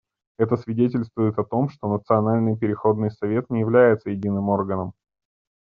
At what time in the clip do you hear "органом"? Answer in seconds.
4.49-4.93